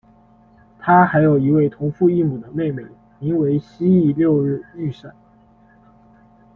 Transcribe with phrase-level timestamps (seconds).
[0.79, 2.83] 他还有一位同父异母的妹妹，
[3.19, 5.13] 名为蜥蜴六日玉扇。